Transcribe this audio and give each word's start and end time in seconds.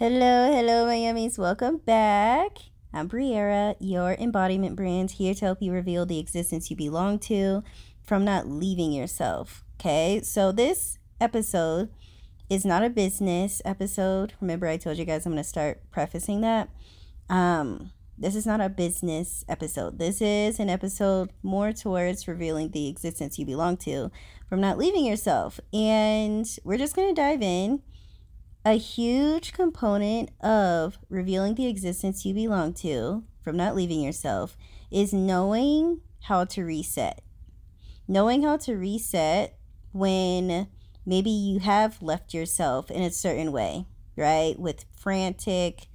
Hello, 0.00 0.52
hello, 0.52 0.86
Yummies. 0.86 1.38
Welcome 1.38 1.78
back. 1.78 2.58
I'm 2.92 3.08
Briara, 3.08 3.74
your 3.80 4.12
embodiment 4.12 4.76
brand, 4.76 5.10
here 5.10 5.34
to 5.34 5.44
help 5.44 5.60
you 5.60 5.72
reveal 5.72 6.06
the 6.06 6.20
existence 6.20 6.70
you 6.70 6.76
belong 6.76 7.18
to 7.18 7.64
from 8.04 8.24
not 8.24 8.46
leaving 8.46 8.92
yourself. 8.92 9.64
Okay, 9.80 10.20
so 10.22 10.52
this 10.52 11.00
episode 11.20 11.88
is 12.48 12.64
not 12.64 12.84
a 12.84 12.90
business 12.90 13.60
episode. 13.64 14.34
Remember, 14.40 14.68
I 14.68 14.76
told 14.76 14.98
you 14.98 15.04
guys 15.04 15.26
I'm 15.26 15.32
going 15.32 15.42
to 15.42 15.48
start 15.48 15.82
prefacing 15.90 16.42
that. 16.42 16.68
Um, 17.28 17.90
this 18.16 18.36
is 18.36 18.46
not 18.46 18.60
a 18.60 18.68
business 18.68 19.44
episode. 19.48 19.98
This 19.98 20.22
is 20.22 20.60
an 20.60 20.70
episode 20.70 21.30
more 21.42 21.72
towards 21.72 22.28
revealing 22.28 22.70
the 22.70 22.88
existence 22.88 23.36
you 23.36 23.44
belong 23.44 23.76
to 23.78 24.12
from 24.48 24.60
not 24.60 24.78
leaving 24.78 25.04
yourself. 25.04 25.58
And 25.72 26.48
we're 26.62 26.78
just 26.78 26.94
going 26.94 27.12
to 27.12 27.20
dive 27.20 27.42
in. 27.42 27.82
A 28.64 28.72
huge 28.72 29.52
component 29.52 30.30
of 30.40 30.98
revealing 31.08 31.54
the 31.54 31.68
existence 31.68 32.24
you 32.24 32.34
belong 32.34 32.74
to 32.74 33.24
from 33.42 33.56
not 33.56 33.74
leaving 33.74 34.00
yourself 34.00 34.56
is 34.90 35.12
knowing 35.12 36.00
how 36.22 36.44
to 36.44 36.64
reset. 36.64 37.22
Knowing 38.06 38.42
how 38.42 38.56
to 38.56 38.74
reset 38.74 39.58
when 39.92 40.68
maybe 41.06 41.30
you 41.30 41.60
have 41.60 42.02
left 42.02 42.34
yourself 42.34 42.90
in 42.90 43.02
a 43.02 43.10
certain 43.10 43.52
way, 43.52 43.86
right? 44.16 44.58
With 44.58 44.84
frantic, 44.92 45.86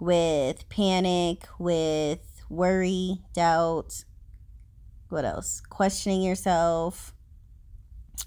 with 0.00 0.68
panic, 0.68 1.46
with 1.58 2.42
worry, 2.48 3.22
doubt, 3.34 4.04
what 5.08 5.24
else? 5.24 5.60
Questioning 5.68 6.22
yourself, 6.22 7.14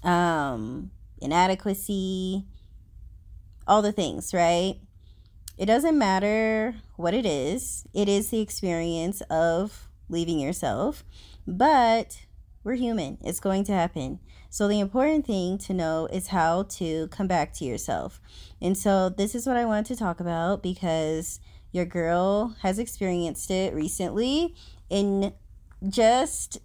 um, 0.02 0.90
inadequacy, 1.20 2.44
all 3.66 3.82
the 3.82 3.92
things, 3.92 4.32
right? 4.34 4.76
It 5.58 5.66
doesn't 5.66 5.98
matter 5.98 6.74
what 6.96 7.14
it 7.14 7.26
is, 7.26 7.86
it 7.94 8.08
is 8.08 8.30
the 8.30 8.40
experience 8.40 9.20
of 9.30 9.88
leaving 10.08 10.38
yourself, 10.38 11.04
but 11.46 12.22
we're 12.64 12.74
human. 12.74 13.18
It's 13.22 13.40
going 13.40 13.64
to 13.64 13.72
happen. 13.72 14.20
So, 14.48 14.68
the 14.68 14.80
important 14.80 15.26
thing 15.26 15.58
to 15.58 15.74
know 15.74 16.08
is 16.12 16.28
how 16.28 16.64
to 16.64 17.08
come 17.08 17.26
back 17.26 17.52
to 17.54 17.64
yourself. 17.64 18.20
And 18.60 18.76
so, 18.76 19.08
this 19.08 19.34
is 19.34 19.46
what 19.46 19.56
I 19.56 19.64
want 19.64 19.86
to 19.86 19.96
talk 19.96 20.20
about 20.20 20.62
because 20.62 21.40
your 21.72 21.86
girl 21.86 22.54
has 22.60 22.78
experienced 22.78 23.50
it 23.50 23.74
recently 23.74 24.54
in 24.90 25.32
just 25.88 26.58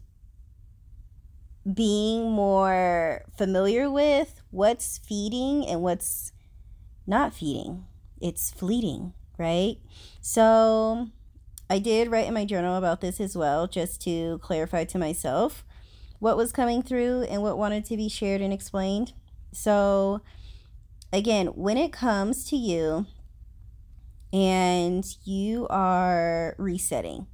being 1.73 2.31
more 2.31 3.23
familiar 3.37 3.89
with 3.89 4.41
what's 4.51 4.99
feeding 4.99 5.65
and 5.65 5.81
what's 5.81 6.31
not 7.07 7.33
feeding. 7.33 7.85
It's 8.21 8.51
fleeting, 8.51 9.13
right? 9.37 9.77
So, 10.21 11.07
I 11.69 11.79
did 11.79 12.09
write 12.09 12.27
in 12.27 12.33
my 12.33 12.45
journal 12.45 12.75
about 12.77 13.01
this 13.01 13.19
as 13.19 13.35
well, 13.35 13.67
just 13.67 14.01
to 14.03 14.39
clarify 14.39 14.83
to 14.85 14.97
myself 14.97 15.65
what 16.19 16.37
was 16.37 16.51
coming 16.51 16.81
through 16.81 17.23
and 17.23 17.41
what 17.41 17.57
wanted 17.57 17.85
to 17.85 17.97
be 17.97 18.09
shared 18.09 18.41
and 18.41 18.53
explained. 18.53 19.13
So, 19.51 20.21
again, 21.11 21.47
when 21.47 21.77
it 21.77 21.91
comes 21.91 22.45
to 22.49 22.55
you 22.55 23.05
and 24.31 25.05
you 25.25 25.67
are 25.69 26.55
resetting, 26.57 27.27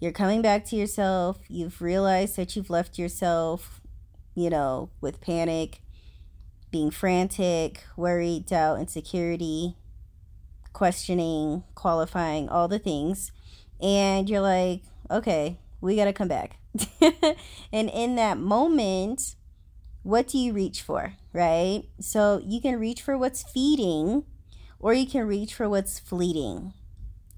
you're 0.00 0.12
coming 0.12 0.42
back 0.42 0.64
to 0.66 0.76
yourself, 0.76 1.38
you've 1.48 1.80
realized 1.80 2.36
that 2.36 2.56
you've 2.56 2.70
left 2.70 2.98
yourself, 2.98 3.80
you 4.34 4.50
know, 4.50 4.90
with 5.00 5.20
panic, 5.20 5.80
being 6.70 6.90
frantic, 6.90 7.84
worried, 7.96 8.46
doubt, 8.46 8.80
insecurity, 8.80 9.76
questioning, 10.72 11.64
qualifying, 11.74 12.48
all 12.48 12.68
the 12.68 12.78
things. 12.78 13.32
And 13.80 14.28
you're 14.28 14.40
like, 14.40 14.82
okay, 15.10 15.58
we 15.80 15.96
got 15.96 16.04
to 16.06 16.12
come 16.12 16.28
back. 16.28 16.58
and 17.72 17.90
in 17.90 18.16
that 18.16 18.38
moment, 18.38 19.36
what 20.02 20.28
do 20.28 20.38
you 20.38 20.52
reach 20.52 20.82
for, 20.82 21.14
right? 21.32 21.84
So 22.00 22.42
you 22.44 22.60
can 22.60 22.78
reach 22.78 23.02
for 23.02 23.16
what's 23.16 23.42
feeding 23.42 24.24
or 24.78 24.92
you 24.92 25.06
can 25.06 25.26
reach 25.26 25.54
for 25.54 25.68
what's 25.68 25.98
fleeting. 25.98 26.74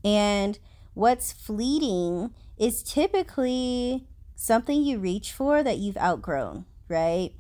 And 0.05 0.59
what's 0.95 1.33
fleeting 1.33 2.35
is 2.59 2.83
typically 2.83 4.07
something 4.35 4.83
you 4.83 4.99
reach 4.99 5.33
for 5.33 5.63
that 5.63 5.79
you've 5.79 5.97
outgrown, 5.97 6.65
right? 6.89 7.31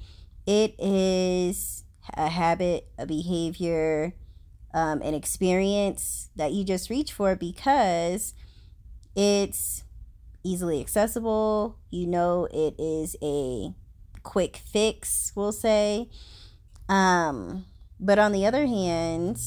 It 0.49 0.77
is 0.79 1.85
a 2.17 2.29
habit, 2.29 2.89
a 2.97 3.05
behavior, 3.05 4.15
um, 4.73 5.03
an 5.03 5.13
experience 5.13 6.31
that 6.37 6.53
you 6.53 6.65
just 6.65 6.89
reach 6.89 7.13
for 7.13 7.37
because 7.37 8.33
it's 9.15 9.85
easily 10.43 10.81
accessible. 10.81 11.79
You 11.91 12.07
know, 12.07 12.49
it 12.51 12.77
is 12.79 13.15
a 13.23 13.75
quick 14.23 14.57
fix, 14.57 15.33
we'll 15.35 15.53
say. 15.53 16.09
Um, 16.89 17.67
but 18.01 18.19
on 18.19 18.33
the 18.33 18.47
other 18.47 18.65
hand, 18.65 19.39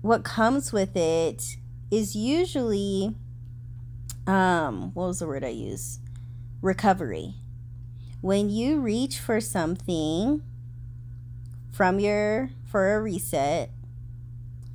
what 0.00 0.24
comes 0.24 0.72
with 0.72 0.96
it 0.96 1.56
is 1.90 2.16
usually, 2.16 3.14
um, 4.26 4.94
what 4.94 5.08
was 5.08 5.18
the 5.18 5.26
word 5.26 5.44
I 5.44 5.48
use? 5.48 5.98
Recovery. 6.62 7.34
When 8.20 8.50
you 8.50 8.80
reach 8.80 9.18
for 9.18 9.40
something 9.40 10.42
from 11.72 11.98
your 11.98 12.50
for 12.66 12.94
a 12.94 13.00
reset 13.00 13.70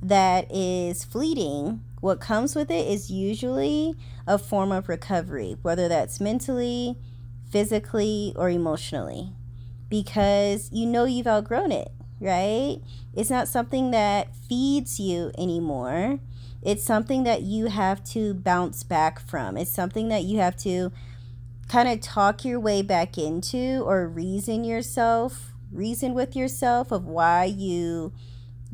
that 0.02 0.52
is 0.52 1.04
fleeting 1.04 1.84
what 2.00 2.20
comes 2.20 2.54
with 2.54 2.70
it 2.70 2.86
is 2.86 3.10
usually 3.10 3.94
a 4.26 4.38
form 4.38 4.72
of 4.72 4.88
recovery, 4.88 5.56
whether 5.62 5.88
that's 5.88 6.20
mentally, 6.20 6.96
physically, 7.50 8.32
or 8.36 8.50
emotionally, 8.50 9.32
because 9.88 10.68
you 10.72 10.84
know 10.84 11.04
you've 11.04 11.26
outgrown 11.26 11.72
it, 11.72 11.90
right? 12.20 12.78
It's 13.14 13.30
not 13.30 13.48
something 13.48 13.92
that 13.92 14.34
feeds 14.36 15.00
you 15.00 15.32
anymore. 15.38 16.18
It's 16.62 16.84
something 16.84 17.22
that 17.22 17.42
you 17.42 17.66
have 17.66 18.04
to 18.10 18.34
bounce 18.34 18.82
back 18.82 19.20
from. 19.20 19.56
It's 19.56 19.72
something 19.72 20.08
that 20.08 20.24
you 20.24 20.38
have 20.38 20.56
to 20.58 20.90
kind 21.68 21.88
of 21.88 22.00
talk 22.00 22.44
your 22.44 22.60
way 22.60 22.82
back 22.82 23.18
into 23.18 23.82
or 23.84 24.08
reason 24.08 24.64
yourself, 24.64 25.52
reason 25.72 26.14
with 26.14 26.36
yourself 26.36 26.92
of 26.92 27.04
why 27.04 27.44
you 27.44 28.12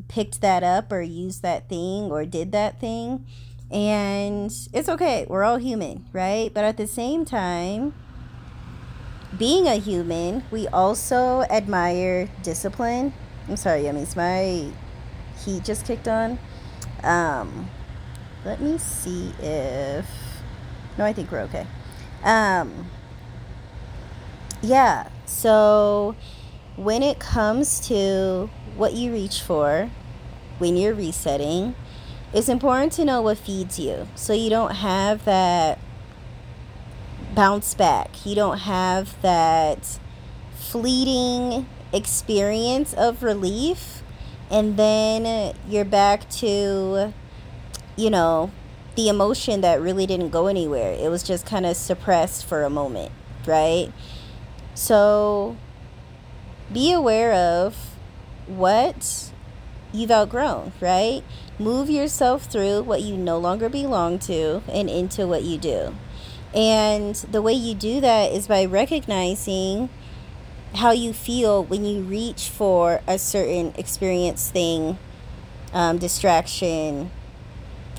picked 0.07 0.41
that 0.41 0.63
up 0.63 0.91
or 0.91 1.01
used 1.01 1.41
that 1.41 1.67
thing 1.69 2.11
or 2.11 2.25
did 2.25 2.51
that 2.51 2.79
thing. 2.79 3.25
And 3.71 4.51
it's 4.71 4.87
okay. 4.87 5.25
We're 5.27 5.43
all 5.43 5.57
human, 5.57 6.05
right? 6.13 6.53
But 6.53 6.63
at 6.63 6.77
the 6.77 6.85
same 6.85 7.25
time, 7.25 7.95
being 9.37 9.67
a 9.67 9.75
human, 9.75 10.43
we 10.51 10.67
also 10.67 11.41
admire 11.43 12.29
discipline. 12.43 13.13
I'm 13.49 13.57
sorry, 13.57 13.83
yummies. 13.83 14.15
My 14.15 14.71
heat 15.43 15.63
just 15.63 15.87
kicked 15.87 16.07
on. 16.07 16.37
Um, 17.01 17.69
let 18.45 18.61
me 18.61 18.77
see 18.77 19.33
if. 19.39 20.07
No, 20.97 21.05
I 21.05 21.13
think 21.13 21.31
we're 21.31 21.41
okay. 21.41 21.65
Um, 22.23 22.89
yeah. 24.61 25.09
So 25.25 26.15
when 26.75 27.03
it 27.03 27.19
comes 27.19 27.79
to 27.87 28.49
what 28.75 28.93
you 28.93 29.11
reach 29.11 29.41
for 29.41 29.89
when 30.57 30.77
you're 30.77 30.93
resetting, 30.93 31.75
it's 32.33 32.49
important 32.49 32.93
to 32.93 33.05
know 33.05 33.21
what 33.21 33.37
feeds 33.37 33.77
you 33.77 34.07
so 34.15 34.33
you 34.33 34.49
don't 34.49 34.75
have 34.75 35.25
that 35.25 35.79
bounce 37.35 37.73
back. 37.73 38.25
You 38.25 38.35
don't 38.35 38.59
have 38.59 39.21
that 39.21 39.99
fleeting 40.55 41.67
experience 41.91 42.93
of 42.93 43.21
relief 43.21 44.01
and 44.49 44.77
then 44.77 45.55
you're 45.67 45.85
back 45.85 46.29
to 46.29 47.13
you 47.95 48.09
know 48.09 48.51
the 48.95 49.09
emotion 49.09 49.61
that 49.61 49.81
really 49.81 50.05
didn't 50.05 50.29
go 50.29 50.47
anywhere. 50.47 50.93
It 50.93 51.09
was 51.09 51.23
just 51.23 51.45
kind 51.45 51.65
of 51.65 51.75
suppressed 51.75 52.45
for 52.45 52.63
a 52.63 52.69
moment, 52.69 53.11
right? 53.45 53.91
So 54.75 55.57
be 56.71 56.91
aware 56.91 57.33
of 57.33 57.75
what 58.47 59.31
you've 59.91 60.11
outgrown, 60.11 60.73
right? 60.79 61.23
Move 61.59 61.89
yourself 61.89 62.45
through 62.45 62.81
what 62.83 63.01
you 63.01 63.15
no 63.15 63.37
longer 63.37 63.69
belong 63.69 64.19
to 64.19 64.61
and 64.67 64.89
into 64.89 65.27
what 65.27 65.43
you 65.43 65.57
do. 65.57 65.95
And 66.53 67.15
the 67.15 67.41
way 67.41 67.53
you 67.53 67.73
do 67.73 68.01
that 68.01 68.31
is 68.31 68.47
by 68.47 68.65
recognizing 68.65 69.89
how 70.75 70.91
you 70.91 71.13
feel 71.13 71.63
when 71.63 71.85
you 71.85 72.01
reach 72.01 72.49
for 72.49 73.01
a 73.07 73.19
certain 73.19 73.73
experience, 73.77 74.49
thing, 74.49 74.97
um, 75.71 75.97
distraction, 75.99 77.11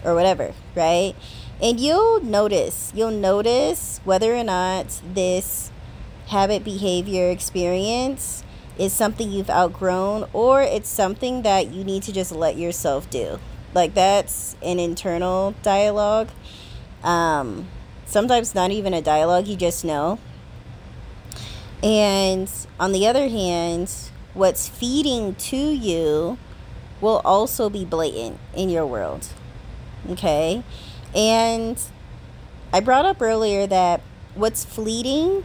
or 0.04 0.14
whatever, 0.14 0.52
right? 0.74 1.14
And 1.60 1.80
you'll 1.80 2.20
notice, 2.20 2.92
you'll 2.94 3.10
notice 3.10 4.00
whether 4.04 4.34
or 4.34 4.44
not 4.44 5.00
this 5.14 5.70
habit, 6.26 6.64
behavior, 6.64 7.30
experience 7.30 8.44
is 8.78 8.92
something 8.92 9.30
you've 9.30 9.50
outgrown 9.50 10.28
or 10.32 10.62
it's 10.62 10.88
something 10.88 11.42
that 11.42 11.72
you 11.72 11.84
need 11.84 12.02
to 12.02 12.12
just 12.12 12.32
let 12.32 12.56
yourself 12.56 13.08
do. 13.10 13.38
Like 13.72 13.94
that's 13.94 14.56
an 14.62 14.78
internal 14.78 15.54
dialogue. 15.62 16.30
Um, 17.02 17.68
sometimes 18.06 18.54
not 18.54 18.70
even 18.70 18.94
a 18.94 19.02
dialogue, 19.02 19.46
you 19.46 19.56
just 19.56 19.84
know. 19.84 20.18
And 21.82 22.50
on 22.80 22.92
the 22.92 23.06
other 23.06 23.28
hand, 23.28 23.92
what's 24.32 24.68
feeding 24.68 25.34
to 25.34 25.56
you 25.56 26.38
will 27.00 27.20
also 27.24 27.68
be 27.68 27.84
blatant 27.84 28.38
in 28.54 28.70
your 28.70 28.86
world. 28.86 29.28
Okay? 30.10 30.62
And 31.14 31.80
I 32.72 32.80
brought 32.80 33.04
up 33.04 33.22
earlier 33.22 33.66
that 33.66 34.00
what's 34.34 34.64
fleeting 34.64 35.44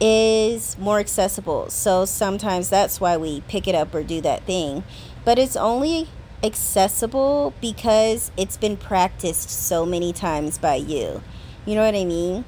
is 0.00 0.76
more 0.78 0.98
accessible. 0.98 1.70
So 1.70 2.04
sometimes 2.04 2.68
that's 2.68 3.00
why 3.00 3.16
we 3.16 3.42
pick 3.42 3.68
it 3.68 3.74
up 3.74 3.94
or 3.94 4.02
do 4.02 4.20
that 4.22 4.44
thing. 4.44 4.84
But 5.24 5.38
it's 5.38 5.56
only 5.56 6.08
accessible 6.42 7.54
because 7.60 8.30
it's 8.36 8.56
been 8.56 8.76
practiced 8.76 9.48
so 9.48 9.86
many 9.86 10.12
times 10.12 10.58
by 10.58 10.74
you. 10.74 11.22
You 11.64 11.74
know 11.74 11.84
what 11.84 11.94
I 11.94 12.04
mean? 12.04 12.44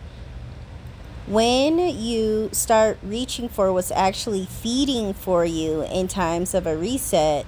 When 1.27 1.79
you 1.79 2.51
start 2.53 2.99
reaching 3.03 3.49
for 3.49 3.73
what's 3.73 3.91
actually 3.91 4.47
feeding 4.47 5.15
for 5.15 5.45
you 5.45 5.83
in 5.83 6.09
times 6.09 6.55
of 6.55 6.67
a 6.67 6.77
reset, 6.77 7.47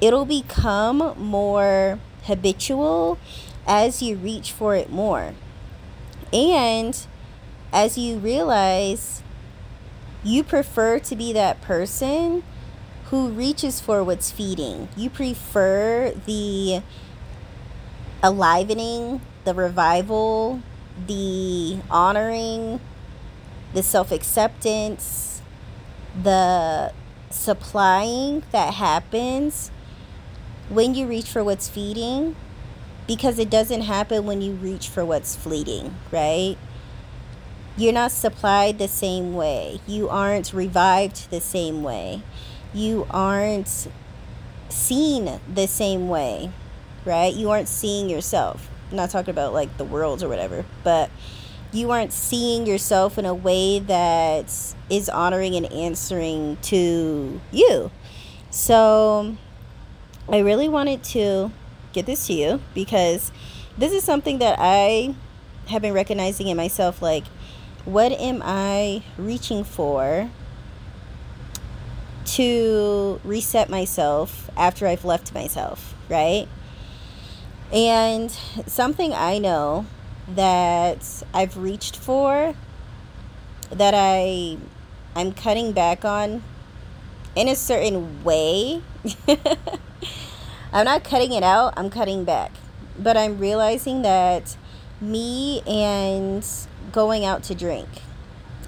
it'll 0.00 0.26
become 0.26 1.14
more 1.16 2.00
habitual 2.26 3.18
as 3.66 4.02
you 4.02 4.16
reach 4.16 4.52
for 4.52 4.74
it 4.74 4.90
more. 4.90 5.34
And 6.32 7.06
as 7.72 7.96
you 7.96 8.18
realize 8.18 9.22
you 10.22 10.42
prefer 10.42 10.98
to 10.98 11.14
be 11.14 11.32
that 11.34 11.60
person 11.60 12.42
who 13.06 13.28
reaches 13.28 13.80
for 13.80 14.02
what's 14.02 14.30
feeding. 14.30 14.88
You 14.96 15.10
prefer 15.10 16.14
the 16.26 16.82
alivening, 18.22 19.20
the 19.44 19.54
revival, 19.54 20.62
the 21.06 21.78
honoring, 21.90 22.80
the 23.74 23.82
self 23.82 24.10
acceptance, 24.10 25.42
the 26.20 26.92
supplying 27.30 28.44
that 28.52 28.74
happens 28.74 29.70
when 30.68 30.94
you 30.94 31.06
reach 31.06 31.28
for 31.28 31.44
what's 31.44 31.68
feeding 31.68 32.36
because 33.06 33.38
it 33.38 33.50
doesn't 33.50 33.82
happen 33.82 34.24
when 34.24 34.40
you 34.40 34.52
reach 34.52 34.88
for 34.88 35.04
what's 35.04 35.36
fleeting, 35.36 35.94
right? 36.10 36.56
You're 37.76 37.92
not 37.92 38.12
supplied 38.12 38.78
the 38.78 38.88
same 38.88 39.34
way. 39.34 39.80
You 39.86 40.08
aren't 40.08 40.52
revived 40.52 41.30
the 41.30 41.40
same 41.40 41.82
way. 41.82 42.22
You 42.72 43.06
aren't 43.10 43.88
seen 44.68 45.40
the 45.52 45.66
same 45.66 46.08
way, 46.08 46.50
right? 47.04 47.34
You 47.34 47.50
aren't 47.50 47.68
seeing 47.68 48.08
yourself. 48.08 48.70
I'm 48.90 48.96
not 48.96 49.10
talking 49.10 49.30
about 49.30 49.52
like 49.52 49.76
the 49.76 49.84
worlds 49.84 50.22
or 50.22 50.28
whatever, 50.28 50.64
but 50.82 51.10
you 51.72 51.90
aren't 51.90 52.12
seeing 52.12 52.66
yourself 52.66 53.18
in 53.18 53.26
a 53.26 53.34
way 53.34 53.80
that 53.80 54.46
is 54.88 55.08
honoring 55.08 55.56
and 55.56 55.66
answering 55.72 56.56
to 56.62 57.40
you. 57.50 57.90
So 58.50 59.36
I 60.28 60.38
really 60.38 60.68
wanted 60.68 61.02
to 61.04 61.50
get 61.92 62.06
this 62.06 62.26
to 62.28 62.32
you 62.32 62.60
because 62.74 63.30
this 63.76 63.92
is 63.92 64.02
something 64.04 64.38
that 64.38 64.56
I 64.58 65.14
have 65.68 65.82
been 65.82 65.92
recognizing 65.92 66.48
in 66.48 66.56
myself 66.56 67.00
like 67.00 67.24
what 67.84 68.12
am 68.12 68.42
I 68.44 69.02
reaching 69.18 69.64
for 69.64 70.30
to 72.24 73.20
reset 73.22 73.68
myself 73.68 74.50
after 74.56 74.86
I've 74.86 75.04
left 75.04 75.34
myself, 75.34 75.94
right? 76.08 76.48
And 77.72 78.30
something 78.66 79.12
I 79.12 79.38
know 79.38 79.86
that 80.28 81.22
I've 81.34 81.58
reached 81.58 81.96
for 81.96 82.54
that 83.70 83.94
I 83.94 84.56
I'm 85.14 85.32
cutting 85.32 85.72
back 85.72 86.04
on 86.04 86.42
in 87.36 87.48
a 87.48 87.56
certain 87.56 88.24
way. 88.24 88.82
I'm 90.74 90.86
not 90.86 91.04
cutting 91.04 91.32
it 91.32 91.44
out, 91.44 91.72
I'm 91.76 91.88
cutting 91.88 92.24
back. 92.24 92.50
But 92.98 93.16
I'm 93.16 93.38
realizing 93.38 94.02
that 94.02 94.56
me 95.00 95.62
and 95.62 96.44
going 96.90 97.24
out 97.24 97.44
to 97.44 97.54
drink 97.54 97.88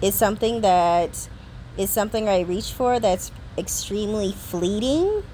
is 0.00 0.14
something 0.14 0.61
that 0.61 1.29
is 1.76 1.91
something 1.91 2.29
I 2.29 2.41
reach 2.41 2.73
for 2.73 3.00
that's 3.00 3.32
extremely 3.58 4.32
fleeting 4.32 5.25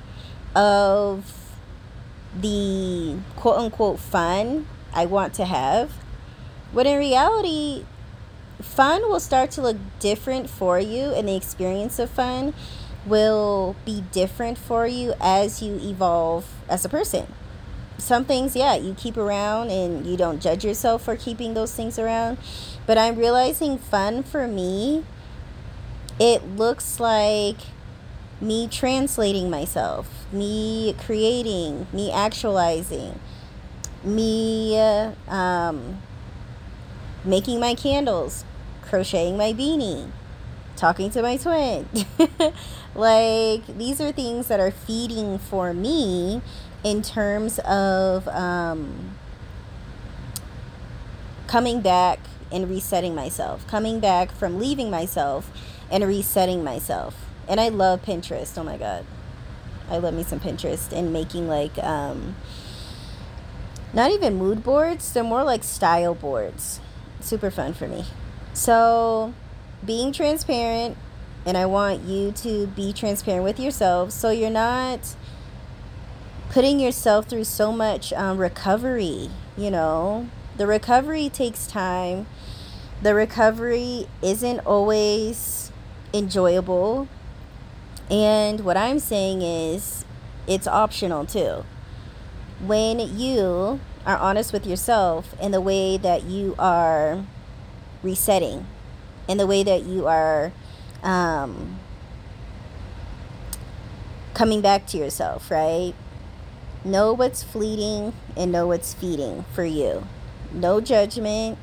of 0.54 1.52
the 2.40 3.18
quote 3.36 3.58
unquote 3.58 3.98
fun 3.98 4.66
I 4.94 5.04
want 5.04 5.34
to 5.34 5.44
have. 5.44 5.92
When 6.72 6.86
in 6.86 6.98
reality, 6.98 7.84
fun 8.62 9.02
will 9.02 9.20
start 9.20 9.50
to 9.52 9.62
look 9.62 9.76
different 10.00 10.48
for 10.48 10.78
you, 10.78 11.12
and 11.12 11.28
the 11.28 11.36
experience 11.36 11.98
of 11.98 12.08
fun 12.08 12.54
will 13.06 13.76
be 13.84 14.04
different 14.12 14.58
for 14.58 14.86
you 14.86 15.14
as 15.20 15.62
you 15.62 15.78
evolve 15.82 16.46
as 16.68 16.84
a 16.84 16.88
person. 16.88 17.26
Some 17.98 18.24
things, 18.24 18.56
yeah, 18.56 18.74
you 18.74 18.94
keep 18.94 19.16
around 19.16 19.70
and 19.70 20.06
you 20.06 20.16
don't 20.16 20.40
judge 20.40 20.64
yourself 20.64 21.04
for 21.04 21.16
keeping 21.16 21.54
those 21.54 21.74
things 21.74 21.98
around. 21.98 22.38
But 22.86 22.98
I'm 22.98 23.16
realizing 23.16 23.78
fun 23.78 24.22
for 24.22 24.48
me, 24.48 25.04
it 26.18 26.56
looks 26.56 26.98
like 26.98 27.58
me 28.40 28.66
translating 28.66 29.48
myself, 29.48 30.26
me 30.32 30.96
creating, 30.98 31.86
me 31.92 32.10
actualizing, 32.10 33.20
me 34.02 34.76
um, 35.28 36.02
making 37.24 37.60
my 37.60 37.74
candles, 37.74 38.44
crocheting 38.82 39.36
my 39.36 39.52
beanie, 39.52 40.10
talking 40.76 41.10
to 41.10 41.22
my 41.22 41.36
twin. 41.36 41.86
like, 42.94 43.66
these 43.78 44.00
are 44.00 44.12
things 44.12 44.48
that 44.48 44.60
are 44.60 44.70
feeding 44.70 45.38
for 45.38 45.72
me 45.72 46.42
in 46.84 47.02
terms 47.02 47.58
of 47.60 48.26
um, 48.28 49.16
coming 51.46 51.80
back 51.80 52.18
and 52.50 52.68
resetting 52.68 53.14
myself, 53.14 53.66
coming 53.66 54.00
back 54.00 54.30
from 54.30 54.58
leaving 54.58 54.90
myself 54.90 55.50
and 55.90 56.04
resetting 56.04 56.64
myself. 56.64 57.26
And 57.48 57.60
I 57.60 57.68
love 57.68 58.02
Pinterest. 58.02 58.56
Oh 58.58 58.64
my 58.64 58.76
God. 58.76 59.04
I 59.90 59.98
love 59.98 60.14
me 60.14 60.22
some 60.22 60.40
Pinterest 60.40 60.92
and 60.92 61.12
making 61.12 61.48
like, 61.48 61.76
um, 61.78 62.36
not 63.92 64.10
even 64.10 64.36
mood 64.36 64.62
boards, 64.62 65.12
they're 65.12 65.22
more 65.22 65.44
like 65.44 65.64
style 65.64 66.14
boards. 66.14 66.80
Super 67.20 67.50
fun 67.50 67.74
for 67.74 67.86
me. 67.86 68.06
So, 68.54 69.34
being 69.84 70.12
transparent, 70.12 70.96
and 71.44 71.56
I 71.56 71.66
want 71.66 72.02
you 72.02 72.32
to 72.32 72.66
be 72.68 72.92
transparent 72.92 73.44
with 73.44 73.58
yourself 73.58 74.12
so 74.12 74.30
you're 74.30 74.50
not 74.50 75.16
putting 76.50 76.78
yourself 76.78 77.26
through 77.26 77.44
so 77.44 77.72
much 77.72 78.12
um, 78.12 78.38
recovery, 78.38 79.30
you 79.56 79.70
know. 79.70 80.28
The 80.56 80.66
recovery 80.66 81.28
takes 81.28 81.66
time 81.66 82.26
the 83.02 83.16
recovery 83.16 84.06
isn't 84.22 84.60
always 84.60 85.72
enjoyable. 86.14 87.08
And 88.08 88.60
what 88.60 88.76
I'm 88.76 89.00
saying 89.00 89.42
is, 89.42 90.04
it's 90.46 90.68
optional 90.68 91.26
too. 91.26 91.64
When 92.64 93.00
you 93.00 93.80
are 94.06 94.16
honest 94.16 94.52
with 94.52 94.64
yourself 94.64 95.34
in 95.40 95.50
the 95.50 95.60
way 95.60 95.96
that 95.96 96.22
you 96.24 96.54
are 96.60 97.24
resetting, 98.04 98.66
in 99.28 99.38
the 99.38 99.46
way 99.46 99.62
that 99.62 99.84
you 99.84 100.06
are 100.06 100.52
um, 101.02 101.78
coming 104.34 104.60
back 104.60 104.86
to 104.88 104.96
yourself, 104.96 105.50
right? 105.50 105.94
Know 106.84 107.12
what's 107.12 107.42
fleeting 107.42 108.12
and 108.36 108.50
know 108.50 108.66
what's 108.66 108.94
feeding 108.94 109.44
for 109.54 109.64
you. 109.64 110.06
No 110.52 110.80
judgment. 110.80 111.58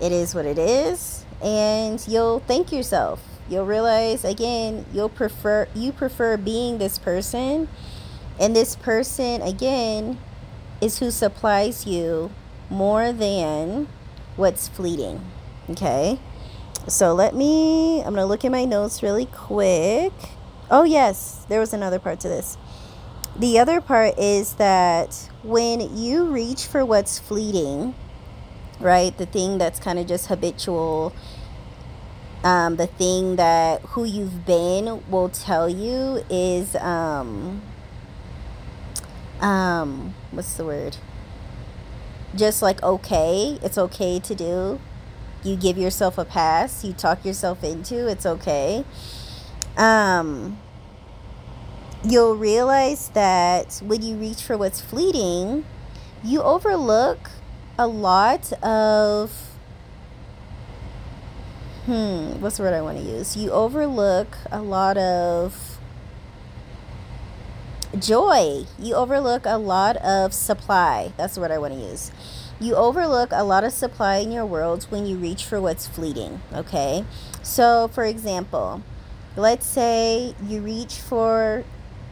It 0.00 0.12
is 0.12 0.34
what 0.34 0.46
it 0.46 0.58
is. 0.58 1.24
And 1.42 2.02
you'll 2.06 2.40
thank 2.40 2.72
yourself. 2.72 3.22
You'll 3.48 3.66
realize 3.66 4.24
again 4.24 4.86
you'll 4.92 5.10
prefer 5.10 5.68
you 5.74 5.92
prefer 5.92 6.36
being 6.36 6.78
this 6.78 6.98
person. 6.98 7.68
And 8.40 8.56
this 8.56 8.74
person 8.76 9.42
again 9.42 10.18
is 10.80 10.98
who 10.98 11.10
supplies 11.10 11.86
you 11.86 12.30
more 12.70 13.12
than 13.12 13.88
what's 14.36 14.68
fleeting 14.68 15.20
okay 15.70 16.18
so 16.86 17.14
let 17.14 17.34
me 17.34 18.00
i'm 18.00 18.14
gonna 18.14 18.26
look 18.26 18.44
at 18.44 18.50
my 18.50 18.64
notes 18.64 19.02
really 19.02 19.26
quick 19.26 20.12
oh 20.70 20.84
yes 20.84 21.46
there 21.48 21.60
was 21.60 21.72
another 21.72 21.98
part 21.98 22.20
to 22.20 22.28
this 22.28 22.56
the 23.38 23.58
other 23.58 23.80
part 23.80 24.16
is 24.18 24.54
that 24.54 25.28
when 25.42 25.96
you 25.96 26.26
reach 26.26 26.66
for 26.66 26.84
what's 26.84 27.18
fleeting 27.18 27.94
right? 28.80 29.16
The 29.16 29.26
thing 29.26 29.58
that's 29.58 29.80
kind 29.80 29.98
of 29.98 30.06
just 30.06 30.26
habitual 30.26 31.12
um, 32.44 32.76
the 32.76 32.86
thing 32.86 33.36
that 33.36 33.80
who 33.80 34.04
you've 34.04 34.44
been 34.44 35.02
will 35.10 35.30
tell 35.30 35.66
you 35.66 36.22
is 36.28 36.76
um 36.76 37.62
um 39.40 40.14
what's 40.30 40.54
the 40.54 40.64
word 40.64 40.98
just 42.36 42.60
like 42.60 42.82
okay 42.82 43.58
it's 43.62 43.78
okay 43.78 44.20
to 44.20 44.34
do 44.34 44.78
you 45.44 45.56
give 45.56 45.78
yourself 45.78 46.18
a 46.18 46.24
pass 46.24 46.84
you 46.84 46.92
talk 46.92 47.24
yourself 47.24 47.62
into 47.62 48.08
it's 48.08 48.26
okay 48.26 48.84
um 49.76 50.58
you'll 52.02 52.36
realize 52.36 53.08
that 53.10 53.80
when 53.84 54.02
you 54.02 54.16
reach 54.16 54.42
for 54.42 54.56
what's 54.56 54.80
fleeting 54.80 55.64
you 56.22 56.42
overlook 56.42 57.30
a 57.78 57.86
lot 57.86 58.52
of 58.62 59.54
hmm, 61.86 62.40
what's 62.40 62.56
the 62.56 62.62
word 62.62 62.74
I 62.74 62.80
want 62.80 62.98
to 62.98 63.04
use? 63.04 63.36
You 63.36 63.50
overlook 63.50 64.38
a 64.50 64.62
lot 64.62 64.96
of 64.96 65.78
joy. 67.98 68.64
You 68.78 68.94
overlook 68.94 69.44
a 69.44 69.58
lot 69.58 69.96
of 69.98 70.32
supply. 70.32 71.12
That's 71.16 71.34
the 71.34 71.42
word 71.42 71.50
I 71.50 71.58
want 71.58 71.74
to 71.74 71.80
use. 71.80 72.10
You 72.60 72.76
overlook 72.76 73.30
a 73.32 73.42
lot 73.42 73.64
of 73.64 73.72
supply 73.72 74.18
in 74.18 74.30
your 74.30 74.46
world 74.46 74.84
when 74.88 75.06
you 75.06 75.16
reach 75.16 75.44
for 75.44 75.60
what's 75.60 75.88
fleeting, 75.88 76.40
okay? 76.52 77.04
So, 77.42 77.88
for 77.88 78.04
example, 78.04 78.82
let's 79.36 79.66
say 79.66 80.34
you 80.46 80.60
reach 80.60 80.94
for 80.94 81.64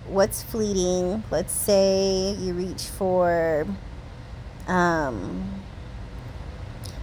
what's 0.06 0.42
fleeting. 0.42 1.22
Let's 1.30 1.52
say 1.52 2.32
you 2.38 2.54
reach 2.54 2.82
for 2.82 3.66
um, 4.66 5.62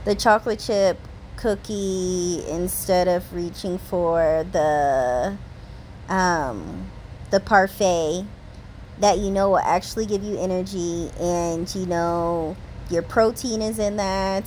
the 0.05 0.15
chocolate 0.15 0.59
chip 0.59 0.99
cookie 1.37 2.43
instead 2.49 3.07
of 3.07 3.33
reaching 3.33 3.77
for 3.77 4.45
the 4.51 5.37
um, 6.09 6.91
the 7.31 7.39
parfait 7.39 8.25
that 8.99 9.17
you 9.19 9.31
know 9.31 9.51
will 9.51 9.59
actually 9.59 10.05
give 10.05 10.23
you 10.23 10.37
energy 10.37 11.09
and 11.19 11.73
you 11.73 11.85
know 11.85 12.57
your 12.91 13.01
protein 13.01 13.61
is 13.61 13.79
in 13.79 13.97
that 13.97 14.45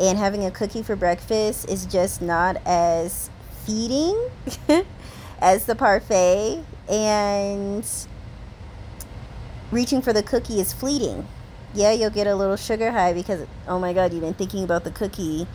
and 0.00 0.18
having 0.18 0.44
a 0.44 0.50
cookie 0.50 0.82
for 0.82 0.96
breakfast 0.96 1.68
is 1.68 1.86
just 1.86 2.22
not 2.22 2.56
as 2.66 3.30
feeding 3.64 4.30
as 5.40 5.66
the 5.66 5.74
parfait 5.74 6.64
and 6.90 8.06
reaching 9.70 10.02
for 10.02 10.12
the 10.12 10.22
cookie 10.22 10.60
is 10.60 10.72
fleeting 10.72 11.26
yeah 11.74 11.92
you'll 11.92 12.10
get 12.10 12.26
a 12.26 12.34
little 12.34 12.56
sugar 12.56 12.90
high 12.90 13.12
because 13.12 13.46
oh 13.68 13.78
my 13.78 13.92
god 13.92 14.12
you've 14.12 14.22
been 14.22 14.34
thinking 14.34 14.64
about 14.64 14.84
the 14.84 14.90
cookie 14.90 15.46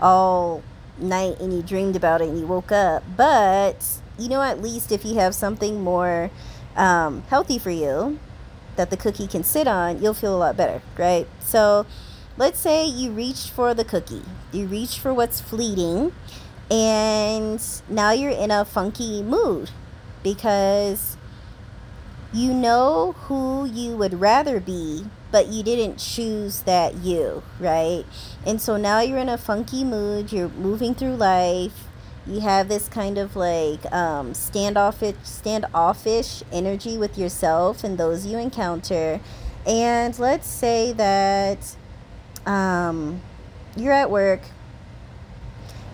all 0.00 0.62
night 0.98 1.38
and 1.40 1.52
you 1.52 1.62
dreamed 1.62 1.96
about 1.96 2.20
it 2.20 2.28
and 2.28 2.38
you 2.38 2.46
woke 2.46 2.72
up. 2.72 3.02
But, 3.16 3.84
you 4.18 4.28
know, 4.28 4.42
at 4.42 4.62
least 4.62 4.92
if 4.92 5.04
you 5.04 5.16
have 5.16 5.34
something 5.34 5.82
more 5.82 6.30
um, 6.76 7.22
healthy 7.28 7.58
for 7.58 7.70
you 7.70 8.18
that 8.76 8.90
the 8.90 8.96
cookie 8.96 9.26
can 9.26 9.44
sit 9.44 9.66
on, 9.66 10.02
you'll 10.02 10.14
feel 10.14 10.34
a 10.34 10.38
lot 10.38 10.56
better, 10.56 10.82
right? 10.96 11.26
So, 11.40 11.86
let's 12.36 12.58
say 12.58 12.86
you 12.86 13.10
reached 13.10 13.50
for 13.50 13.74
the 13.74 13.84
cookie, 13.84 14.22
you 14.52 14.66
reached 14.66 14.98
for 14.98 15.12
what's 15.12 15.40
fleeting, 15.40 16.12
and 16.70 17.62
now 17.88 18.12
you're 18.12 18.30
in 18.30 18.50
a 18.50 18.64
funky 18.64 19.22
mood 19.22 19.70
because 20.22 21.16
you 22.32 22.52
know 22.52 23.12
who 23.28 23.64
you 23.66 23.96
would 23.96 24.20
rather 24.20 24.60
be 24.60 25.06
but 25.30 25.48
you 25.48 25.62
didn't 25.62 25.98
choose 25.98 26.60
that 26.62 26.94
you, 26.96 27.42
right? 27.60 28.04
And 28.46 28.60
so 28.60 28.76
now 28.76 29.00
you're 29.00 29.18
in 29.18 29.28
a 29.28 29.38
funky 29.38 29.84
mood, 29.84 30.32
you're 30.32 30.48
moving 30.48 30.94
through 30.94 31.16
life. 31.16 31.85
You 32.26 32.40
have 32.40 32.68
this 32.68 32.88
kind 32.88 33.18
of 33.18 33.36
like 33.36 33.90
um, 33.92 34.34
standoffish, 34.34 35.14
standoffish 35.22 36.42
energy 36.50 36.98
with 36.98 37.16
yourself 37.16 37.84
and 37.84 37.96
those 37.96 38.26
you 38.26 38.38
encounter. 38.38 39.20
And 39.66 40.18
let's 40.18 40.48
say 40.48 40.92
that 40.92 41.76
um, 42.44 43.20
you're 43.76 43.92
at 43.92 44.10
work 44.10 44.40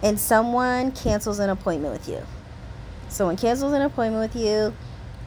and 0.02 0.18
someone 0.18 0.92
cancels 0.92 1.38
an 1.38 1.50
appointment 1.50 1.92
with 1.92 2.08
you. 2.08 2.26
Someone 3.08 3.36
cancels 3.36 3.72
an 3.74 3.82
appointment 3.82 4.32
with 4.32 4.42
you, 4.42 4.74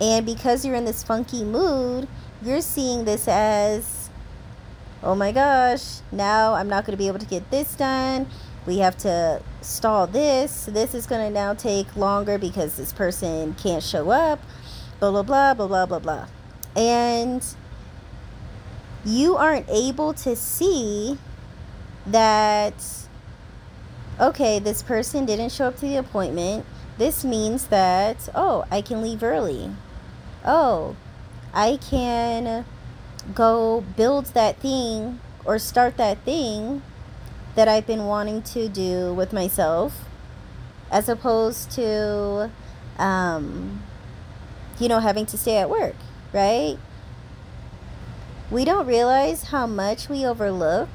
and 0.01 0.25
because 0.25 0.65
you're 0.65 0.75
in 0.75 0.85
this 0.85 1.03
funky 1.03 1.43
mood, 1.43 2.07
you're 2.41 2.61
seeing 2.61 3.05
this 3.05 3.27
as, 3.27 4.09
oh 5.03 5.15
my 5.15 5.31
gosh, 5.31 5.99
now 6.11 6.55
I'm 6.55 6.67
not 6.67 6.83
going 6.85 6.93
to 6.93 6.97
be 6.97 7.07
able 7.07 7.19
to 7.19 7.25
get 7.25 7.51
this 7.51 7.75
done. 7.75 8.27
We 8.65 8.79
have 8.79 8.97
to 8.99 9.41
stall 9.61 10.07
this. 10.07 10.65
This 10.65 10.95
is 10.95 11.05
going 11.05 11.21
to 11.21 11.29
now 11.31 11.53
take 11.53 11.95
longer 11.95 12.37
because 12.37 12.77
this 12.77 12.93
person 12.93 13.53
can't 13.55 13.83
show 13.83 14.09
up. 14.09 14.39
Blah, 14.99 15.11
blah, 15.11 15.23
blah, 15.23 15.53
blah, 15.53 15.67
blah, 15.67 15.85
blah, 15.85 15.99
blah. 15.99 16.27
And 16.75 17.45
you 19.05 19.35
aren't 19.35 19.69
able 19.69 20.13
to 20.13 20.35
see 20.35 21.19
that, 22.07 22.73
okay, 24.19 24.57
this 24.57 24.81
person 24.81 25.25
didn't 25.25 25.51
show 25.51 25.67
up 25.67 25.75
to 25.75 25.81
the 25.81 25.97
appointment. 25.97 26.65
This 26.97 27.23
means 27.23 27.67
that, 27.67 28.29
oh, 28.33 28.65
I 28.71 28.81
can 28.81 29.01
leave 29.01 29.21
early. 29.21 29.71
Oh, 30.43 30.95
I 31.53 31.77
can 31.77 32.65
go 33.33 33.83
build 33.95 34.25
that 34.27 34.57
thing 34.57 35.19
or 35.43 35.59
start 35.59 35.97
that 35.97 36.19
thing 36.19 36.81
that 37.55 37.67
I've 37.67 37.87
been 37.87 38.05
wanting 38.05 38.41
to 38.43 38.67
do 38.67 39.13
with 39.13 39.33
myself 39.33 40.05
as 40.91 41.09
opposed 41.09 41.71
to 41.71 42.51
um, 42.97 43.83
you 44.79 44.87
know 44.87 44.99
having 44.99 45.25
to 45.27 45.37
stay 45.37 45.57
at 45.57 45.69
work 45.69 45.95
right 46.33 46.77
we 48.51 48.63
don't 48.63 48.85
realize 48.85 49.43
how 49.43 49.65
much 49.65 50.07
we 50.09 50.25
overlook 50.25 50.89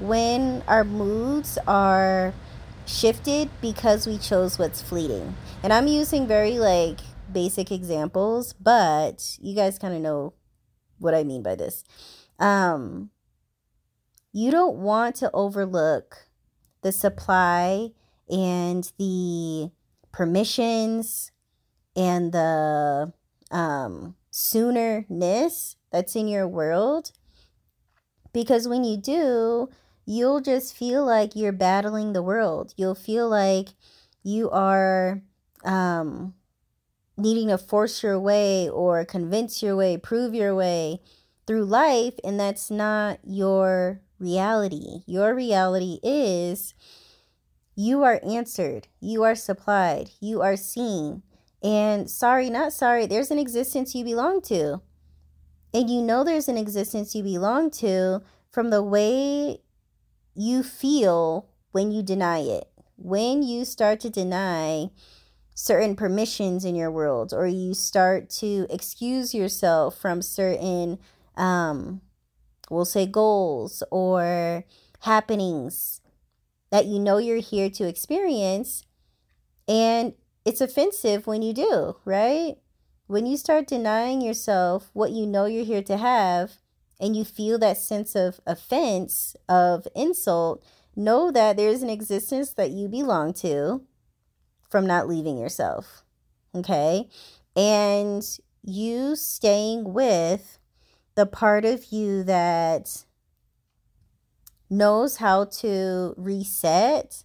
when 0.00 0.62
our 0.66 0.84
moods 0.84 1.58
are 1.66 2.32
shifted 2.86 3.50
because 3.60 4.06
we 4.06 4.18
chose 4.18 4.58
what's 4.58 4.82
fleeting 4.82 5.34
and 5.62 5.72
i'm 5.72 5.86
using 5.86 6.26
very 6.26 6.58
like 6.58 7.00
basic 7.34 7.70
examples, 7.70 8.54
but 8.54 9.36
you 9.40 9.54
guys 9.54 9.78
kind 9.78 9.94
of 9.94 10.00
know 10.00 10.32
what 10.98 11.14
I 11.14 11.24
mean 11.24 11.42
by 11.42 11.54
this. 11.54 11.84
Um, 12.38 13.10
you 14.34 14.50
don't 14.50 14.76
want 14.76 15.14
to 15.14 15.30
overlook 15.32 16.26
the 16.82 16.90
supply 16.90 17.90
and 18.28 18.92
the 18.98 19.70
permissions 20.10 21.30
and 21.94 22.32
the 22.32 23.12
um, 23.52 24.16
soonerness 24.32 25.76
that's 25.92 26.16
in 26.16 26.26
your 26.26 26.48
world. 26.48 27.12
Because 28.32 28.66
when 28.66 28.82
you 28.82 28.96
do, 28.96 29.68
you'll 30.04 30.40
just 30.40 30.76
feel 30.76 31.04
like 31.04 31.36
you're 31.36 31.52
battling 31.52 32.12
the 32.12 32.22
world. 32.22 32.74
You'll 32.76 32.96
feel 32.96 33.28
like 33.28 33.68
you 34.24 34.50
are 34.50 35.22
um, 35.64 36.34
needing 37.16 37.48
to 37.48 37.58
force 37.58 38.02
your 38.02 38.18
way 38.18 38.68
or 38.68 39.04
convince 39.04 39.62
your 39.62 39.76
way, 39.76 39.96
prove 39.96 40.34
your 40.34 40.56
way 40.56 41.00
through 41.46 41.66
life, 41.66 42.14
and 42.24 42.40
that's 42.40 42.68
not 42.68 43.20
your 43.22 44.00
reality. 44.18 45.02
Your 45.06 45.34
reality 45.34 45.98
is 46.02 46.74
you 47.76 48.02
are 48.02 48.20
answered, 48.24 48.88
you 49.00 49.22
are 49.24 49.34
supplied, 49.34 50.10
you 50.20 50.42
are 50.42 50.56
seen. 50.56 51.22
And 51.62 52.08
sorry, 52.08 52.50
not 52.50 52.72
sorry, 52.72 53.06
there's 53.06 53.30
an 53.30 53.38
existence 53.38 53.94
you 53.94 54.04
belong 54.04 54.42
to. 54.42 54.80
And 55.72 55.90
you 55.90 56.02
know 56.02 56.22
there's 56.22 56.48
an 56.48 56.58
existence 56.58 57.14
you 57.14 57.22
belong 57.22 57.70
to 57.72 58.22
from 58.52 58.70
the 58.70 58.82
way 58.82 59.60
you 60.34 60.62
feel 60.62 61.48
when 61.72 61.90
you 61.90 62.02
deny 62.02 62.38
it. 62.38 62.68
When 62.96 63.42
you 63.42 63.64
start 63.64 63.98
to 64.00 64.10
deny 64.10 64.90
certain 65.54 65.96
permissions 65.96 66.64
in 66.64 66.74
your 66.74 66.90
world 66.90 67.32
or 67.32 67.46
you 67.46 67.74
start 67.74 68.28
to 68.28 68.66
excuse 68.70 69.34
yourself 69.34 69.96
from 69.96 70.20
certain 70.20 70.98
um 71.36 72.00
we'll 72.70 72.84
say 72.84 73.06
goals 73.06 73.82
or 73.90 74.64
happenings 75.00 76.00
that 76.70 76.86
you 76.86 76.98
know 76.98 77.18
you're 77.18 77.38
here 77.38 77.70
to 77.70 77.86
experience 77.86 78.84
and 79.68 80.14
it's 80.44 80.60
offensive 80.60 81.26
when 81.26 81.42
you 81.42 81.52
do 81.52 81.96
right 82.04 82.56
when 83.06 83.26
you 83.26 83.36
start 83.36 83.66
denying 83.66 84.20
yourself 84.20 84.90
what 84.92 85.10
you 85.10 85.26
know 85.26 85.44
you're 85.44 85.64
here 85.64 85.82
to 85.82 85.96
have 85.96 86.52
and 87.00 87.16
you 87.16 87.24
feel 87.24 87.58
that 87.58 87.76
sense 87.76 88.14
of 88.14 88.40
offense 88.46 89.36
of 89.48 89.86
insult 89.94 90.64
know 90.96 91.30
that 91.30 91.56
there's 91.56 91.82
an 91.82 91.90
existence 91.90 92.52
that 92.52 92.70
you 92.70 92.88
belong 92.88 93.32
to 93.32 93.82
from 94.70 94.86
not 94.86 95.08
leaving 95.08 95.38
yourself. 95.38 96.04
Okay. 96.54 97.08
And 97.56 98.24
you 98.62 99.16
staying 99.16 99.92
with 99.92 100.58
the 101.14 101.26
part 101.26 101.64
of 101.64 101.86
you 101.92 102.22
that 102.24 103.04
knows 104.68 105.16
how 105.16 105.44
to 105.44 106.14
reset 106.16 107.24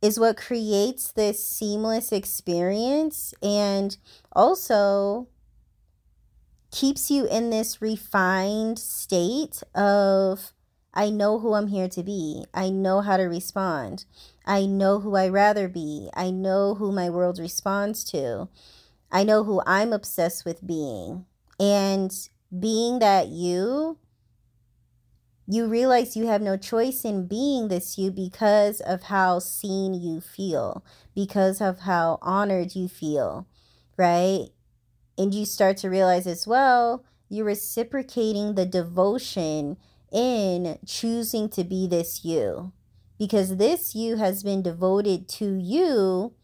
is 0.00 0.18
what 0.18 0.36
creates 0.36 1.12
this 1.12 1.44
seamless 1.44 2.12
experience 2.12 3.34
and 3.42 3.96
also 4.32 5.28
keeps 6.70 7.10
you 7.10 7.26
in 7.26 7.50
this 7.50 7.80
refined 7.80 8.78
state 8.78 9.62
of 9.74 10.52
I 10.94 11.08
know 11.08 11.38
who 11.38 11.54
I'm 11.54 11.68
here 11.68 11.88
to 11.88 12.02
be. 12.02 12.44
I 12.52 12.68
know 12.68 13.00
how 13.00 13.16
to 13.16 13.24
respond. 13.24 14.04
I 14.44 14.66
know 14.66 15.00
who 15.00 15.14
I 15.16 15.28
rather 15.28 15.68
be. 15.68 16.10
I 16.14 16.30
know 16.30 16.74
who 16.74 16.92
my 16.92 17.08
world 17.08 17.38
responds 17.38 18.04
to. 18.10 18.48
I 19.10 19.24
know 19.24 19.44
who 19.44 19.62
I'm 19.66 19.92
obsessed 19.92 20.44
with 20.44 20.66
being. 20.66 21.24
And 21.58 22.12
being 22.58 22.98
that 22.98 23.28
you, 23.28 23.98
you 25.46 25.66
realize 25.66 26.16
you 26.16 26.26
have 26.26 26.42
no 26.42 26.56
choice 26.56 27.04
in 27.04 27.26
being 27.26 27.68
this 27.68 27.98
you 27.98 28.10
because 28.10 28.80
of 28.80 29.04
how 29.04 29.38
seen 29.38 29.94
you 29.94 30.20
feel, 30.20 30.84
because 31.14 31.60
of 31.60 31.80
how 31.80 32.18
honored 32.22 32.74
you 32.74 32.88
feel, 32.88 33.46
right? 33.96 34.48
And 35.18 35.34
you 35.34 35.44
start 35.44 35.76
to 35.78 35.90
realize 35.90 36.26
as 36.26 36.46
well, 36.46 37.04
you're 37.28 37.44
reciprocating 37.46 38.54
the 38.54 38.66
devotion 38.66 39.76
in 40.12 40.78
choosing 40.86 41.48
to 41.48 41.64
be 41.64 41.86
this 41.86 42.24
you 42.24 42.72
because 43.18 43.56
this 43.56 43.94
you 43.94 44.16
has 44.16 44.42
been 44.42 44.62
devoted 44.62 45.28
to 45.28 45.54
you 45.54 46.34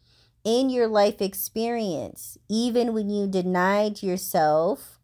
in 0.44 0.70
your 0.70 0.86
life 0.86 1.20
experience, 1.20 2.38
even 2.48 2.94
when 2.94 3.10
you 3.10 3.26
denied 3.26 4.00
yourself 4.02 4.97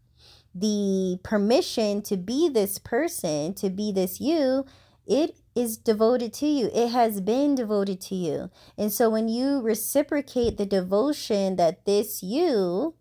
the 0.54 1.18
permission 1.22 2.02
to 2.02 2.16
be 2.16 2.48
this 2.48 2.78
person, 2.78 3.54
to 3.54 3.70
be 3.70 3.90
this 3.90 4.20
you, 4.20 4.64
it 5.06 5.36
is 5.54 5.76
devoted 5.76 6.32
to 6.34 6.46
you. 6.46 6.70
It 6.72 6.88
has 6.90 7.20
been 7.20 7.54
devoted 7.54 8.00
to 8.02 8.14
you. 8.14 8.50
And 8.78 8.92
so 8.92 9.10
when 9.10 9.28
you 9.28 9.60
reciprocate 9.60 10.56
the 10.56 10.66
devotion 10.66 11.56
that 11.56 11.84
this 11.84 12.22
you, 12.22 12.94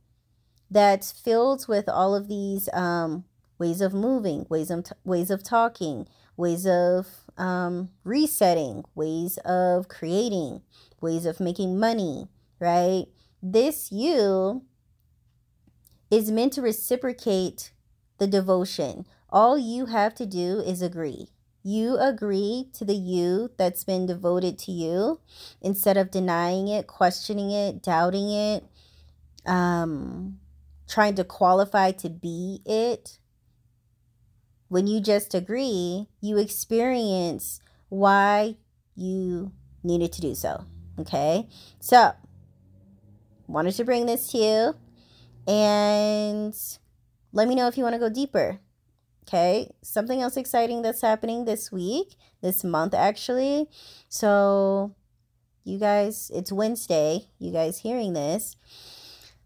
that's 0.70 1.12
filled 1.12 1.68
with 1.68 1.88
all 1.88 2.16
of 2.16 2.28
these 2.28 2.68
um, 2.74 3.26
ways 3.60 3.82
of 3.82 3.94
moving, 3.94 4.46
ways 4.50 4.72
of, 4.72 4.86
t- 4.86 4.92
ways 5.04 5.30
of 5.30 5.44
talking, 5.44 6.08
ways 6.36 6.66
of 6.66 7.08
um, 7.38 7.90
resetting, 8.04 8.84
ways 8.96 9.38
of 9.46 9.88
creating, 9.88 10.62
ways 11.00 11.26
of 11.26 11.40
making 11.40 11.80
money, 11.80 12.28
right? 12.60 13.06
This 13.42 13.92
you 13.92 14.64
is 16.14 16.32
meant 16.32 16.54
to 16.54 16.62
reciprocate 16.62 17.72
the 18.20 18.28
devotion. 18.28 19.06
All 19.30 19.58
you 19.58 19.88
have 19.88 20.14
to 20.16 20.26
do 20.26 20.60
is 20.60 20.82
agree. 20.82 21.30
You 21.64 21.98
agree 21.98 22.70
to 22.74 22.86
the 22.86 22.96
you 22.96 23.52
that's 23.58 23.84
been 23.84 24.06
devoted 24.06 24.60
to 24.60 24.72
you 24.72 25.20
instead 25.62 25.98
of 25.98 26.12
denying 26.12 26.68
it, 26.68 26.88
questioning 26.88 27.52
it, 27.52 27.82
doubting 27.82 28.30
it, 28.30 28.66
um, 29.46 30.40
trying 30.88 31.16
to 31.16 31.24
qualify 31.24 31.92
to 31.92 32.10
be 32.10 32.62
it 32.66 33.18
when 34.74 34.88
you 34.88 35.00
just 35.00 35.36
agree, 35.36 36.08
you 36.20 36.40
experience 36.40 37.62
why 37.90 38.58
you 38.96 39.52
needed 39.84 40.12
to 40.14 40.22
do 40.22 40.34
so. 40.34 40.66
Okay? 40.98 41.48
So, 41.80 42.14
wanted 43.48 43.74
to 43.74 43.86
bring 43.86 44.08
this 44.08 44.32
to 44.32 44.38
you 44.40 44.76
and 45.48 46.56
let 47.32 47.48
me 47.48 47.56
know 47.56 47.68
if 47.68 47.78
you 47.78 47.84
want 47.84 47.94
to 47.94 48.00
go 48.00 48.10
deeper. 48.10 48.60
Okay? 49.28 49.72
Something 49.82 50.22
else 50.22 50.38
exciting 50.38 50.82
that's 50.82 51.02
happening 51.02 51.46
this 51.46 51.72
week, 51.72 52.16
this 52.42 52.64
month 52.64 52.94
actually. 52.94 53.68
So, 54.10 54.96
you 55.64 55.80
guys, 55.80 56.32
it's 56.34 56.52
Wednesday, 56.52 57.30
you 57.40 57.52
guys 57.52 57.80
hearing 57.80 58.14
this. 58.14 58.56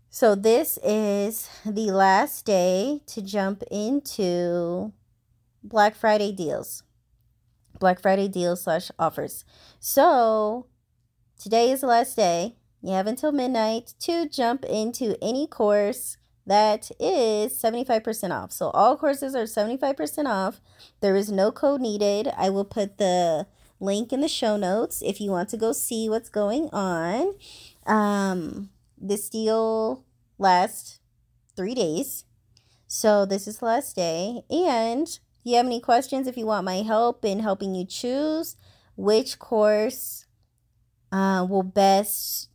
So, 0.10 0.34
this 0.34 0.80
is 0.84 1.50
the 1.66 1.92
last 1.92 2.46
day 2.46 3.02
to 3.08 3.22
jump 3.22 3.64
into 3.70 4.94
Black 5.64 5.96
Friday 5.96 6.32
deals. 6.32 6.84
Black 7.80 8.02
Friday 8.02 8.28
deals 8.28 8.64
slash 8.64 8.92
offers. 8.98 9.46
So 9.80 10.68
today 11.40 11.72
is 11.72 11.82
the 11.82 11.88
last 11.88 12.16
day. 12.16 12.56
You 12.82 12.94
have 12.94 13.08
until 13.08 13.32
midnight 13.32 13.94
to 14.02 14.28
jump 14.28 14.64
into 14.66 15.18
any 15.22 15.48
course 15.48 16.18
that 16.46 16.90
is 16.98 17.62
75% 17.62 18.32
off. 18.32 18.54
So 18.54 18.70
all 18.70 18.96
courses 18.96 19.36
are 19.36 19.44
75% 19.44 20.26
off. 20.26 20.62
There 21.02 21.16
is 21.16 21.30
no 21.30 21.52
code 21.52 21.82
needed. 21.82 22.30
I 22.38 22.50
will 22.50 22.64
put 22.64 22.98
the 22.98 23.48
link 23.80 24.14
in 24.14 24.22
the 24.22 24.30
show 24.30 24.56
notes 24.56 25.04
if 25.06 25.20
you 25.20 25.30
want 25.30 25.50
to 25.50 25.58
go 25.58 25.74
see 25.74 26.10
what's 26.10 26.30
going 26.30 26.70
on. 26.72 27.36
Um, 27.86 28.70
this 28.98 29.30
deal 29.30 30.06
lasts 30.38 31.00
three 31.56 31.76
days. 31.76 32.24
So 32.88 33.26
this 33.26 33.48
is 33.48 33.58
the 33.58 33.66
last 33.66 33.96
day. 33.96 34.44
And 34.50 35.08
if 35.08 35.20
you 35.44 35.58
have 35.58 35.66
any 35.66 35.82
questions, 35.82 36.28
if 36.28 36.38
you 36.38 36.46
want 36.46 36.66
my 36.66 36.78
help 36.78 37.26
in 37.26 37.40
helping 37.40 37.76
you 37.76 37.86
choose 37.86 38.56
which 38.96 39.38
course 39.38 40.26
uh, 41.12 41.46
will 41.48 41.64
best 41.64 42.50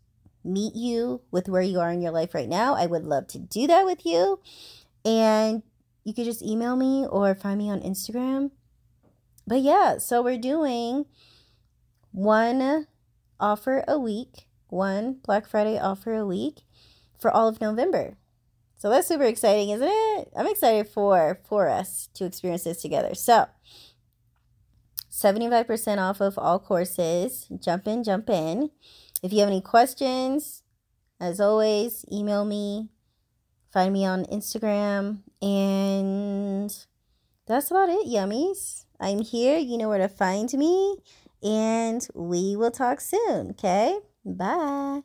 meet 0.45 0.75
you 0.75 1.21
with 1.31 1.49
where 1.49 1.63
you 1.63 1.81
are 1.81 1.91
in 1.91 2.03
your 2.03 2.13
life 2.13 2.35
right 2.35 2.49
now, 2.49 2.75
I 2.75 2.87
would 2.87 3.05
love 3.05 3.27
to 3.29 3.39
do 3.39 3.67
that 3.67 3.85
with 3.85 4.05
you. 4.05 4.41
And 5.05 5.63
you 6.05 6.15
could 6.15 6.25
just 6.25 6.43
email 6.43 6.77
me 6.77 7.07
or 7.07 7.35
find 7.35 7.59
me 7.59 7.71
on 7.71 7.81
Instagram. 7.81 8.51
But 9.47 9.61
yeah, 9.61 9.99
so 9.99 10.23
we're 10.23 10.39
doing 10.39 11.07
one 12.13 12.87
offer 13.41 13.85
a 13.89 13.99
week, 13.99 14.47
one 14.69 15.19
Black 15.25 15.47
Friday 15.47 15.79
offer 15.79 16.15
a 16.15 16.27
week 16.27 16.61
for 17.19 17.31
all 17.31 17.49
of 17.49 17.61
November. 17.61 18.17
So 18.79 18.91
that's 18.91 19.07
super 19.07 19.25
exciting, 19.25 19.71
isn't 19.71 19.89
it? 19.89 20.33
I'm 20.37 20.47
excited 20.47 20.89
for 20.89 21.39
for 21.49 21.69
us 21.69 22.09
to 22.15 22.25
experience 22.25 22.65
this 22.65 22.83
together. 22.83 23.15
So 23.15 23.47
75% 25.11 25.99
off 25.99 26.21
of 26.21 26.39
all 26.39 26.59
courses. 26.59 27.47
Jump 27.61 27.87
in, 27.87 28.03
jump 28.03 28.29
in. 28.29 28.71
If 29.23 29.33
you 29.33 29.39
have 29.41 29.49
any 29.49 29.61
questions, 29.61 30.63
as 31.21 31.41
always, 31.41 32.05
email 32.13 32.45
me, 32.45 32.89
find 33.71 33.93
me 33.93 34.05
on 34.05 34.25
Instagram, 34.25 35.21
and 35.41 36.75
that's 37.47 37.71
about 37.71 37.89
it, 37.89 38.07
yummies. 38.07 38.85
I'm 38.99 39.21
here. 39.21 39.59
You 39.59 39.79
know 39.79 39.89
where 39.89 39.99
to 39.99 40.09
find 40.09 40.53
me, 40.55 40.97
and 41.43 42.07
we 42.15 42.57
will 42.57 42.73
talk 42.73 43.01
soon, 43.01 43.51
okay? 43.51 43.99
Bye. 44.25 45.03